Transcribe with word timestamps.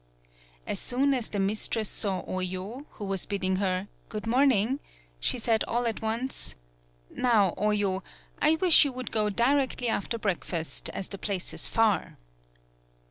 As 0.65 0.79
soon 0.79 1.13
as 1.13 1.29
the 1.29 1.37
mistress 1.39 1.87
saw 1.87 2.23
Oyo, 2.25 2.87
who 2.93 3.05
was 3.05 3.27
bidding 3.27 3.57
her 3.57 3.87
"Good 4.09 4.25
morning," 4.25 4.79
she 5.19 5.37
said 5.37 5.63
all 5.65 5.85
at 5.85 6.01
once: 6.01 6.55
"Now, 7.11 7.53
Oyo, 7.55 8.01
I 8.41 8.55
wish 8.55 8.83
you 8.83 8.91
would 8.93 9.11
go 9.11 9.29
directly 9.29 9.89
after 9.89 10.17
breakfast, 10.17 10.89
as 10.89 11.07
the 11.07 11.19
place 11.19 11.53
is 11.53 11.67
far." 11.67 12.17